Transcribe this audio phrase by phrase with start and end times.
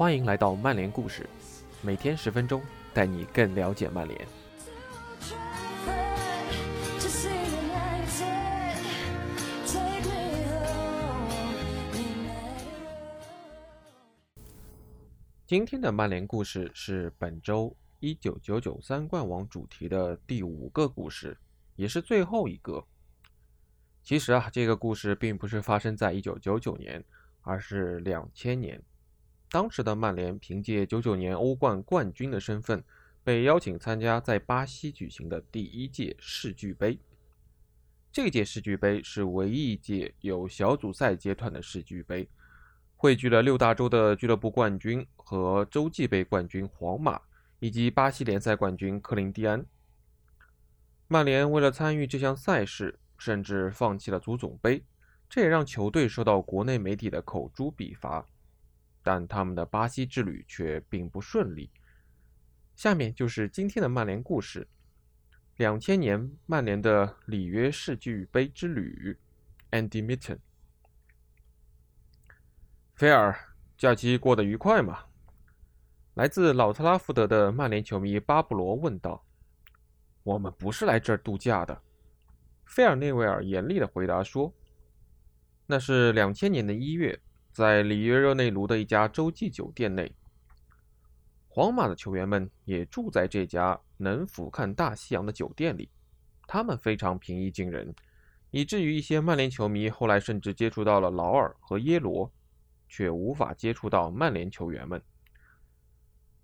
[0.00, 1.28] 欢迎来到曼联故事，
[1.82, 2.62] 每天十分钟，
[2.94, 4.26] 带你更了解曼联。
[15.46, 21.36] 今天的曼联故事是本周一九九九三冠王主题的第五个故事，
[21.76, 22.82] 也是最后一个。
[24.02, 27.04] 其实啊，这个故事并不是发生在一九九九年，
[27.42, 28.82] 而是两千年。
[29.50, 32.82] 当时的曼联凭借九九年欧冠冠军的身份，
[33.24, 36.96] 被邀请参加在巴西举行的第一届世俱杯。
[38.12, 42.28] 这届世俱杯是唯一一届有小组赛阶段的世俱杯。
[42.96, 47.20] 汇聚了六大洲的俱乐部冠军和洲际杯冠军皇马，
[47.58, 49.64] 以及巴西联赛冠军克林蒂安。
[51.08, 54.84] 曼联为了参与这项赛事，甚至放弃了足总杯，
[55.28, 58.24] 这也让球队受到国内媒体的口诛笔伐。
[59.02, 61.70] 但他们的巴西之旅却并不顺利。
[62.74, 64.66] 下面就是今天的曼联故事：
[65.56, 69.18] 两千年曼联的里约世俱杯之旅。
[69.70, 70.38] Andy Mitten。
[72.94, 73.38] 菲尔，
[73.78, 75.04] 假期过得愉快吗？
[76.14, 79.24] 来自老特拉福德的曼联球迷巴布罗问道。
[80.24, 81.82] “我们不是来这儿度假的。”
[82.66, 84.52] 菲尔内维尔严厉地回答说。
[85.66, 87.20] “那是两千年的一月，
[87.52, 90.12] 在里约热内卢的一家洲际酒店内。
[91.48, 95.88] 皇马的球员们也住在这家能俯瞰大西洋的酒店里。
[96.46, 97.94] 他们非常平易近人，
[98.50, 102.30] 以至于一些曼联球迷后来甚至接触到了劳尔和耶罗。”
[102.92, 105.00] 却无法接触到曼联球员们。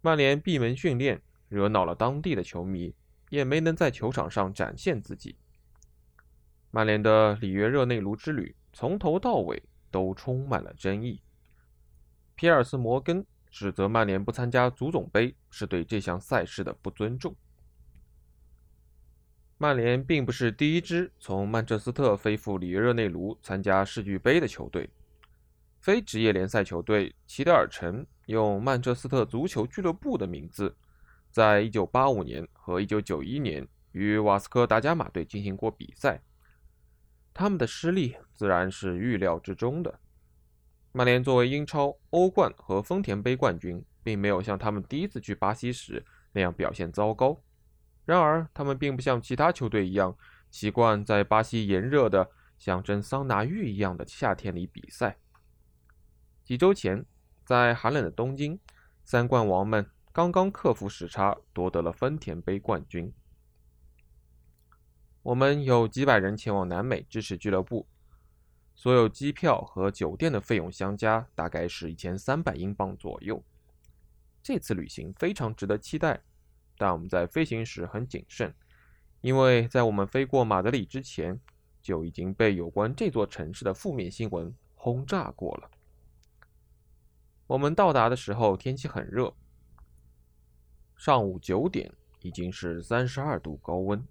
[0.01, 2.95] 曼联闭门训练，惹恼了当地的球迷，
[3.31, 5.35] 也没能在球场上展现自己。
[6.71, 11.21] 曼联的里约热内卢之旅从头到尾都充满了争议。
[12.35, 17.35] 皮尔斯·摩根指责曼联不参加足总杯是对这项赛事的不尊重。
[19.59, 24.91] 曼联并不是第一支从曼彻斯特飞赴里约热内卢参加世俱杯的球队。
[25.81, 30.77] 非职业联赛球队齐德尔城用曼彻斯特足球俱乐部的名字，
[31.31, 36.21] 在1985年和1991年与瓦斯科达加马队进行过比赛。
[37.39, 40.01] 他们的失利自然是预料之中的。
[40.93, 46.03] 曼联作为英超、欧冠和丰田杯冠军，并没有像他们第一次去巴西时
[46.33, 47.39] 那样表现糟糕。
[48.07, 50.17] 然而，他们并不像其他球队一样
[50.51, 55.19] 习惯在巴西炎热的象征桑拿浴一样的夏天里比赛。
[56.43, 57.05] 几周前，
[57.45, 58.59] 在寒冷的东京，
[59.05, 63.13] 三冠王们刚刚克服时差，夺得了丰田杯冠军。
[65.27, 67.85] 我们有几百人前往南美支持俱乐部，
[68.77, 73.43] 所有机票和酒店的费用相加，大概是一千三百英镑左右。
[74.41, 76.21] 这次旅行非常值得期待，
[76.79, 78.55] 但我们在飞行时很谨慎，
[79.21, 81.41] 因为在我们飞过马德里之前，
[81.83, 85.69] 就已经被有关这座城市的负面新闻轰炸过了。
[87.49, 89.35] 我们到达的时候，天气很热。
[90.95, 94.07] 上午九点，已经是三十二度高温。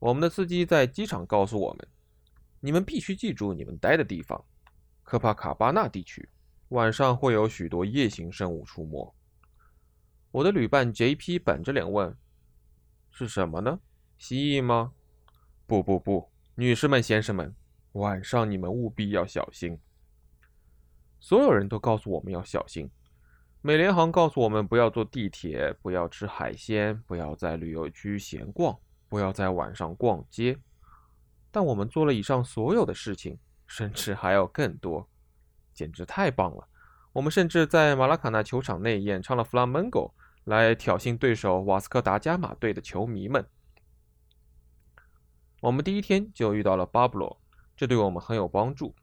[0.00, 1.86] 我们的司机在机场告诉我们
[2.58, 4.42] ：“你们必须记住你们待的地方——
[5.04, 6.26] 科帕卡巴纳地区，
[6.70, 9.14] 晚上会有许多夜行生物出没。”
[10.32, 11.38] 我的旅伴 J.P.
[11.38, 12.16] 板着脸问
[13.12, 13.78] ：“是什么呢？
[14.16, 14.94] 蜥蜴吗
[15.68, 17.54] ？”“不不不，女士们、先生们，
[17.92, 19.78] 晚上你们务必要小心。”
[21.20, 22.90] 所有人都告诉我们要小心。
[23.60, 28.78] 美联航告诉我们不要坐地铁，不要吃海鲜，不要在旅游区闲逛，
[29.10, 30.58] 不要在晚上逛街。
[31.50, 35.06] 但我们做了以上所有的事情，甚至还要更多，
[35.74, 36.66] 简直太棒了！
[37.12, 40.00] 我们甚至在马拉卡纳球场内演唱了《弗拉门戈》，
[40.44, 43.46] 来挑衅对手瓦斯科达加马队的球迷们。
[45.60, 47.38] 我们第一天就遇到了巴布罗，
[47.76, 48.94] 这对我们很有帮助。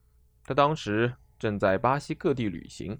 [0.44, 1.14] 他当时。
[1.40, 2.98] 正在巴西各地旅行，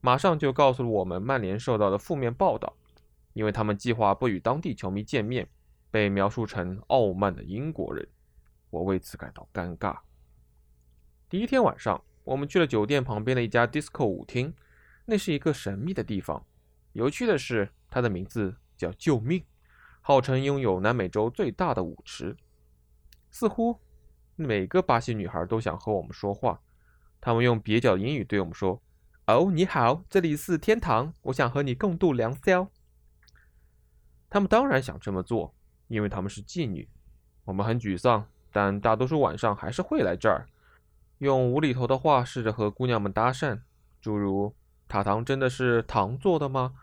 [0.00, 2.74] 马上就告诉了我们曼联受到的负面报道，
[3.32, 5.48] 因为他们计划不与当地球迷见面，
[5.96, 8.06] 被描述成傲慢的英国人。
[8.68, 9.98] 我为此感到尴尬。
[11.26, 14.52] 第一天晚上，我们去了酒店旁边的一家 disco 舞厅，
[15.06, 16.44] 那是一个神秘的地方。
[16.92, 19.42] 有趣的是，它的名字叫“救命”，
[20.02, 22.36] 号称拥有南美洲最大的舞池。
[23.30, 23.80] 似乎
[24.34, 26.60] 每个巴西女孩都想和我们说话。
[27.22, 28.82] 她们用蹩脚的英语对我们说
[29.28, 32.70] ：“哦，你好，这里是天堂，我想和你共度良宵。”
[34.28, 35.55] 他们当然想这么做，
[35.88, 36.88] 因为他们是妓女。
[37.44, 40.46] 我们很沮丧，但大多数晚上还是会来这儿，
[41.18, 43.60] 用无厘头的话试着和姑娘们搭讪，
[44.00, 44.54] 诸如
[44.88, 46.74] 塔糖真的是糖做的吗？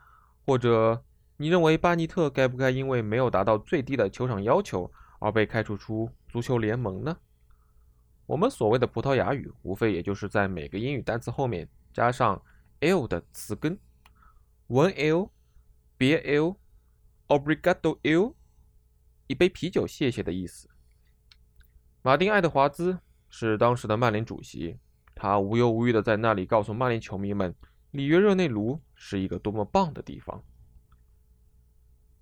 [0.46, 1.04] 或者
[1.38, 7.18] 你认为巴尼特该不该因为没有达到最低的球场要求而被开除出足球联盟呢？
[8.26, 12.42] 我们所谓的葡萄牙语，无非也就是在每个英语单词后面加上
[12.80, 13.78] l 的词根
[14.70, 15.30] ，one l，
[15.98, 18.34] 别 l，obrigado l，
[19.28, 20.70] 一杯啤酒谢谢的意思。
[22.02, 23.00] 马丁·爱德华兹
[23.30, 24.78] 是当时的曼联主席，
[25.16, 27.56] 他无忧无虑的在那里告诉曼联球迷们，
[27.92, 30.44] 里约热内卢是一个多么棒的地方。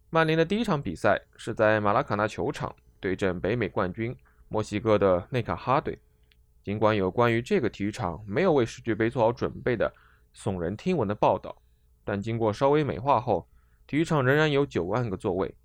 [0.10, 4.16] 曼联的第一场比赛是在马拉卡纳球场对阵北美冠军。
[4.54, 5.98] 墨西哥的内卡哈队，
[6.62, 9.90] 尽管有关于这个体育场没有为世俱杯做好准备的
[10.36, 11.56] 耸人听闻的报道，
[12.04, 13.48] 但经过稍微美化后，
[13.88, 15.56] 体育场仍然有九万个座位。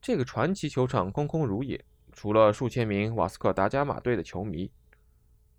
[0.00, 4.70] 这个传奇球场空空如也，除了数千名瓦斯科达加马队的球迷。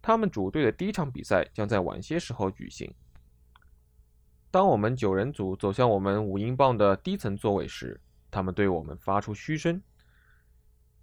[0.01, 2.91] 他们主队的第一场比赛将在晚些时候举行。
[4.49, 8.01] 当我们九人组走向我们五英镑的低层座位时，
[8.31, 9.81] 他们对我们发出嘘声。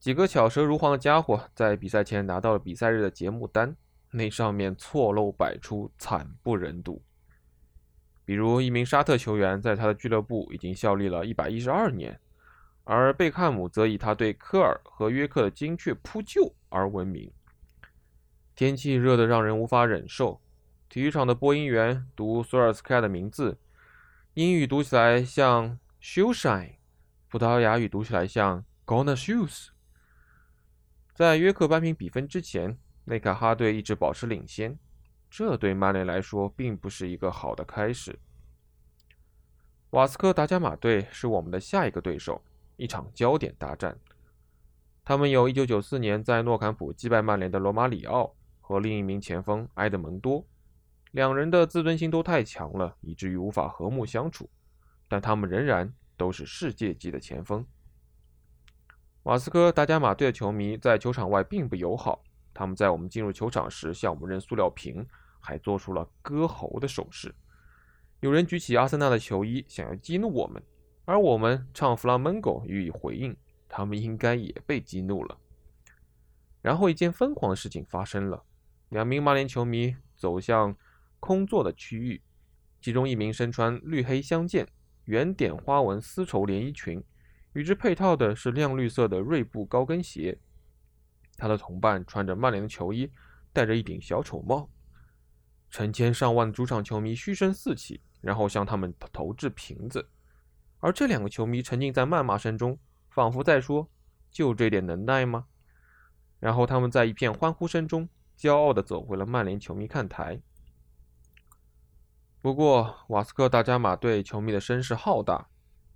[0.00, 3.76] 几个巧舌如簧的家伙在比赛前拿到了比赛日的节目单，
[4.11, 7.00] 那上面错漏百出，惨不忍睹。
[8.25, 12.20] 比如，一名沙特球员在他的俱乐部已经效力了一百一十二年，
[12.90, 17.31] 而贝克汉姆则以他对科尔和约克的精确扑救而闻名。
[18.56, 20.40] 天气热得让人无法忍受，
[20.88, 23.58] 体育场的播音员读索尔斯克亚的名字，
[24.32, 26.76] 英语读起来像 “shoeshine”，
[27.29, 29.69] 葡萄牙语读起来像 “gonna shoes”。
[31.12, 34.79] 在约克扳平比分之前，内卡哈队一直保持领先，
[35.29, 38.19] 这对曼联来说并不是一个好的开始。
[39.90, 42.43] 瓦斯科达加马队是我们的下一个对手，
[42.79, 43.99] 一场焦点大战。
[45.05, 50.47] 他们有一九九四年在诺坎普击败曼联的罗马里奥和另一名前锋埃德蒙多，
[51.13, 54.49] 两人的自尊心都太强了，以至于无法和睦相处，
[55.09, 57.67] 但他们仍然都是世界级的前锋。
[59.23, 62.23] 马斯科达加马队的球迷在球场外并不友好，
[62.55, 65.07] 他们在我们进入球场时向我们扔塑料瓶，
[65.41, 67.35] 还做出了割喉的手势。
[68.21, 70.63] 有人举起阿森纳的球衣，想要激怒我们，
[71.09, 73.35] 而我们唱弗拉门戈予以回应，
[73.67, 75.39] 他们应该也被激怒了。
[76.61, 78.45] 然后一件疯狂的事情发生了：
[78.91, 80.77] 两名曼联球迷走向
[81.19, 82.21] 空座的区域，
[82.83, 84.69] 其中一名身穿绿黑相间、
[85.07, 87.03] 圆点花纹丝绸连衣裙。
[87.55, 90.39] 与之配套的是亮绿色的锐步高跟鞋。
[91.39, 93.11] 他的同伴穿着曼联的球衣，
[93.55, 94.69] 戴着一顶小丑帽。
[95.71, 100.07] 成千上万的主场球迷嘘声四起，然后向他们投掷瓶子。
[100.81, 102.79] 而这两个球迷沉浸在谩骂声中，
[103.11, 103.89] 仿佛在说
[104.31, 105.47] ：“就这点能耐吗？”
[106.41, 108.09] 然后他们在一片欢呼声中，
[108.39, 110.41] 骄傲地走回了曼联球迷看台。
[112.41, 115.49] 不过，瓦斯科大加马队球迷的声势浩大，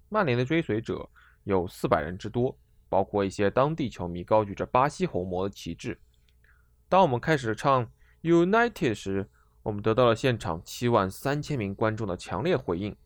[0.08, 1.08] 曼联的追随者。
[1.44, 2.56] 有四百人之多，
[2.88, 6.00] 包括一些当地球迷高举着巴西红魔的旗帜。
[6.88, 7.90] 当我们开始唱
[8.22, 9.28] United 时，
[9.64, 12.96] 我们得到了现场七万三千名观众的强烈回应。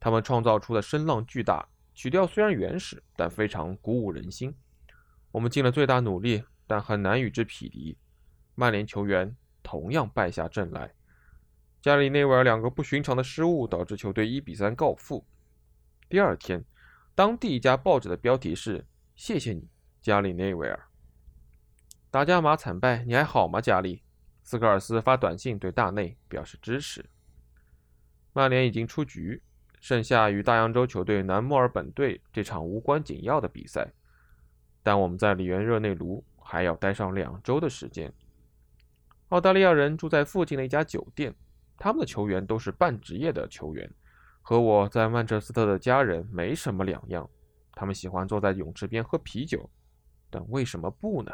[0.00, 4.54] 他们创造出的声浪巨大，曲调虽然原始，但非常鼓舞人心。
[5.30, 7.96] 我们尽了最大努力，但很难与之匹敌。
[8.54, 10.94] 曼联球员同样败下阵来。
[11.80, 15.26] 加里内维尔两个不寻常的失误导致球队一比三告负。
[16.08, 16.64] 第二天。
[17.14, 19.68] 当地一家报纸的标题是“谢谢你，
[20.00, 20.88] 加里内维尔”。
[22.12, 24.04] 达加马惨败，你还好吗，加里？
[24.44, 27.10] 斯科尔斯发短信对大内表示支持。
[28.32, 29.42] 曼联已经出局，
[29.80, 33.88] 剩下与大洋洲球队南墨尔本队这场无关紧要的比赛。
[34.82, 38.12] 但我们在里约热内卢还要待上两周的时间。
[39.28, 41.34] 澳大利亚人住在附近的一家酒店，
[41.76, 43.90] 他们的球员都是半职业的球员。
[44.40, 47.28] 和我在曼彻斯特的家人没什么两样，
[47.74, 49.68] 他们喜欢坐在泳池边喝啤酒，
[50.30, 51.32] 但为什么不呢？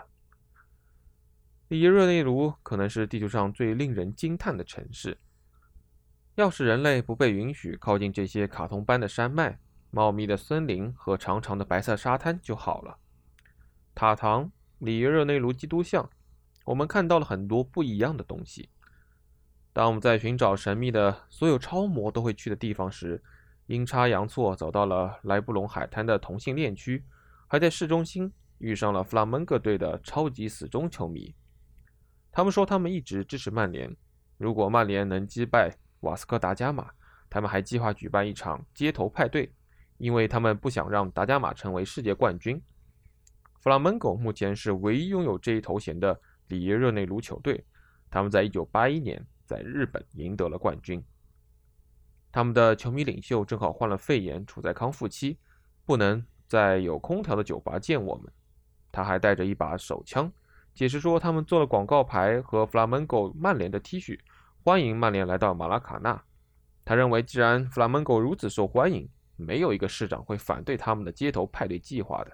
[1.68, 5.16] 里约热内卢可能是地球上最令人惊叹的城市。
[6.36, 9.60] 要是人类不被允许靠近这些卡通般的山脉、
[9.90, 12.98] 茂密的森林和长长的白色沙滩就好了。
[13.94, 16.10] 塔堂、里约热内卢基督像，
[16.64, 18.68] 我们看到了很多不一样的东西。
[19.72, 23.22] 当我们在寻找神秘的所有超模都会去的地方时，
[23.66, 27.04] 阴差阳错走到了莱布隆海滩的同性恋区，
[27.46, 31.32] 还在市中心遇上了弗拉门戈队的超级死忠球迷。
[32.32, 33.96] 他们说他们一直支持曼联，
[34.36, 36.88] 如果曼联能击败瓦斯科达加马，
[37.28, 39.52] 他们还计划举办一场街头派对，
[39.98, 42.62] 因为他们不想让达加马成为世界冠军。
[43.60, 47.64] 弗拉门戈目前是唯一拥有这一头衔的里约热内卢球队，
[48.08, 49.26] 他们在1981年。
[49.46, 51.04] 在日本赢得了冠军。
[52.32, 55.38] 他们的球迷领袖正好患了肺炎，处在康复期，
[55.84, 58.32] 不能在有空调的酒吧见我们。
[58.90, 60.32] 他还带着一把手枪，
[60.72, 64.18] 解释说他们做了广告牌和弗拉门戈曼联的 T 恤，
[64.66, 66.24] 欢迎曼联来到马拉卡纳。
[66.86, 69.06] 他认为，既然弗拉门戈如此受欢迎，
[69.36, 72.32] 没有一个市长会反对他们的街头派对计划的。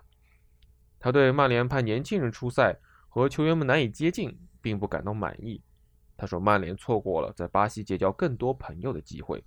[1.00, 5.60] 他对曼联派年轻人出赛和球员们难以接近，并不感到满意。
[6.16, 9.42] 他说，曼联错过了在巴西结交更多朋友的机会。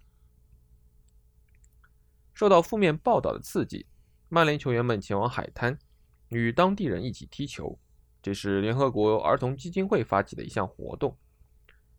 [2.34, 3.88] 受到负面报道的刺激，
[4.28, 5.80] 曼联球员们前往海滩。
[6.28, 7.80] 与当地人一起踢球，
[8.22, 11.18] 这是联合国儿童基金会发起的一项活动。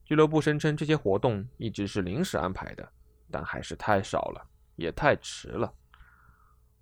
[0.04, 2.88] 俱乐部声称这些活动一直是临时安排的，
[3.30, 4.46] 但还是太少了，
[4.76, 5.73] 也太迟了。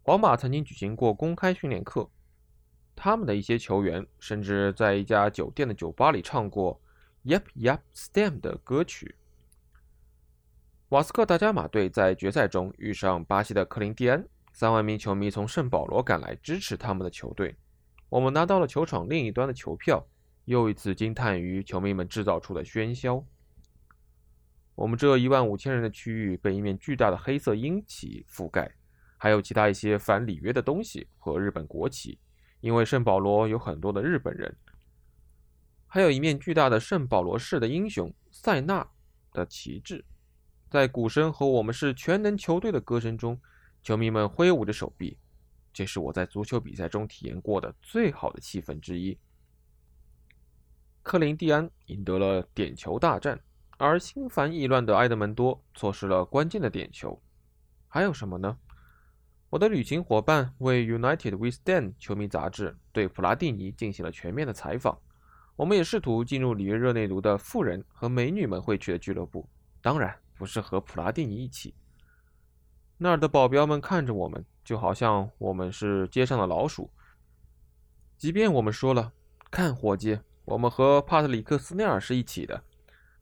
[0.03, 2.11] 皇马曾经举行过公开训练课，
[2.97, 6.81] 他们的一些球员甚至在一家酒店的酒吧里唱过
[7.31, 9.15] 《Yep Yep Stem》的歌曲。
[10.89, 14.27] 瓦斯克达加马队在决赛中遇上巴西的克林蒂安。
[14.55, 17.57] 三万名球迷从圣保罗赶来支持他们的球队。
[18.11, 20.07] 我们拿到了球场另一端的球票，
[20.45, 23.25] 又一次惊叹于球迷们制造出的喧嚣。
[24.75, 28.75] 我们这一万五千人的区域被一面巨大的黑色鹰旗覆盖，
[29.19, 32.19] 还有其他一些反里约的东西和日本国旗，
[32.61, 34.57] 因为圣保罗有很多的日本人。
[35.87, 38.87] 还有一面巨大的圣保罗市的英雄塞纳
[39.33, 40.05] 的旗帜，
[40.71, 43.39] 在鼓声和我们是全能球队的歌声中。
[43.83, 45.19] 球迷们挥舞着手臂，
[45.73, 49.19] 这是我在足球比赛中体验过的最好的气氛之一。
[51.03, 53.39] 克林蒂安赢得了点球大战，
[53.77, 57.21] 而心烦意乱的埃德蒙多错失了关键的点球。
[57.89, 58.57] 还有什么呢？
[59.51, 64.99] 我的旅行伙伴为 United We Stand 球迷杂志对普拉蒂尼进行了全面的采访。
[65.57, 69.47] 我们也试图进入里约热内卢的富人和美女们会去的俱乐部，
[69.83, 71.75] 当然不是和普拉蒂尼一起。
[72.97, 76.89] 那儿的保镖们看着我们，就好像我们是街上的老鼠。
[78.17, 79.13] 即便我们说了
[79.51, 82.63] ：“看，伙计，我们和帕特里克斯内尔是一起的，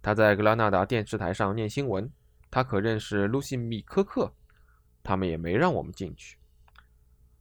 [0.00, 2.10] 他在格拉纳达电视台上念新闻，
[2.50, 4.32] 他可认识露西米科克。”
[5.02, 6.36] 他们也没让我们进去。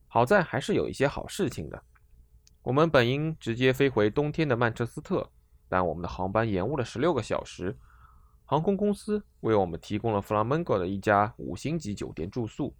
[0.07, 1.83] 好在还是有一些好事情的。
[2.62, 5.29] 我们本应直接飞回冬天的曼彻斯特，
[5.67, 7.77] 但我们的航班延误了十六个小时。
[8.45, 12.74] 航空公司为我们提供了弗拉门戈的一家五星级酒店住宿，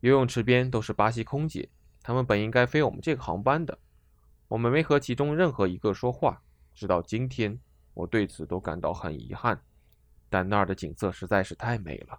[0.00, 1.68] 游泳池边都是巴西空姐，
[2.02, 3.78] 他们本应该飞我们这个航班的。
[4.48, 6.42] 我们没和其中任何一个说话，
[6.74, 7.58] 直到今天，
[7.92, 9.60] 我对此都感到很遗憾。
[10.30, 12.18] 但那儿的景色实在是太美了。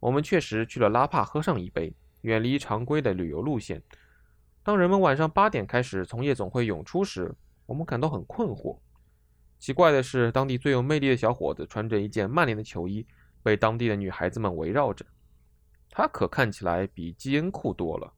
[0.00, 3.82] 我们确实去了拉帕喝上一杯，远离常规的旅游路线。
[4.62, 7.34] 当人们晚上八点开始从夜总会涌出时，
[7.66, 8.78] 我们感到很困惑。
[9.58, 13.06] 奇怪的是，当地最有魅力的小伙子穿着一件曼联的球衣，
[13.42, 15.06] 被当地的女孩子们围绕着。
[15.88, 18.12] 他可看起来比基恩酷多了。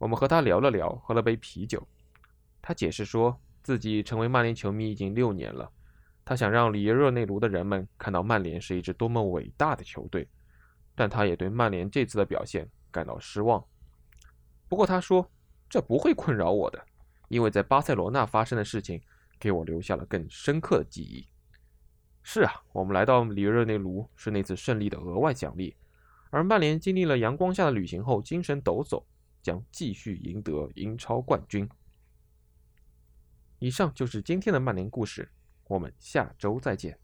[0.00, 1.86] 我们和他聊了聊，喝了杯啤酒。
[2.62, 5.70] 他解释说自己成为曼联球迷已经六年了。
[6.24, 10.26] 他想让里约热内卢的人们看到曼联是一支多么伟大的球队，
[10.94, 13.62] 但他也对曼联这次的表现感到失望。
[14.68, 15.30] 不过他说，
[15.68, 16.82] 这不会困扰我的，
[17.28, 19.00] 因为在巴塞罗那发生的事情。
[19.38, 21.26] 给我留下了更深刻的记忆。
[22.22, 25.74] 是啊，我们来到里约热内卢是那次胜利的额外奖励，
[26.28, 29.02] 而曼联经历了阳光下的旅行后，精神抖擞，
[29.42, 31.68] 将继续赢得英超冠军。
[33.58, 35.30] 以上就是今天的曼联故事，
[35.68, 36.98] 我们下周再见。